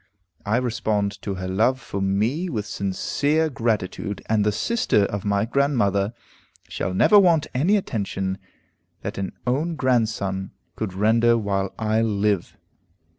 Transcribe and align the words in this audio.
I 0.47 0.57
respond 0.57 1.21
to 1.21 1.35
her 1.35 1.47
love 1.47 1.79
for 1.79 2.01
me 2.01 2.49
with 2.49 2.65
sincere 2.65 3.51
gratitude, 3.51 4.23
and 4.25 4.43
the 4.43 4.51
sister 4.51 5.03
of 5.05 5.23
my 5.25 5.45
grandmother 5.45 6.15
shall 6.67 6.95
never 6.95 7.19
want 7.19 7.45
any 7.53 7.77
attention 7.77 8.39
that 9.03 9.19
an 9.19 9.33
own 9.45 9.75
grandson 9.75 10.53
could 10.75 10.95
render 10.95 11.37
while 11.37 11.75
I 11.77 12.01
live. 12.01 12.57